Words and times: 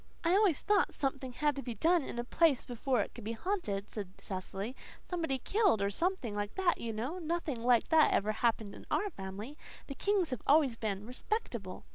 "I 0.23 0.31
always 0.33 0.63
thought 0.63 0.95
something 0.95 1.33
had 1.33 1.55
to 1.57 1.61
be 1.61 1.75
done 1.75 2.01
in 2.01 2.17
a 2.17 2.23
place 2.23 2.65
before 2.65 3.01
it 3.01 3.13
could 3.13 3.23
be 3.23 3.33
haunted," 3.33 3.87
said 3.91 4.13
Cecily. 4.19 4.75
"Somebody 5.07 5.37
killed 5.37 5.79
or 5.79 5.91
something 5.91 6.33
like 6.33 6.55
that, 6.55 6.81
you 6.81 6.91
know. 6.91 7.19
Nothing 7.19 7.61
like 7.61 7.89
that 7.89 8.11
ever 8.11 8.31
happened 8.31 8.73
in 8.73 8.87
our 8.89 9.11
family. 9.11 9.59
The 9.85 9.93
Kings 9.93 10.31
have 10.31 10.41
always 10.47 10.75
been 10.75 11.05
respectable." 11.05 11.85